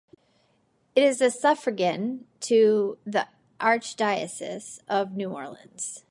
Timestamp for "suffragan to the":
1.35-3.27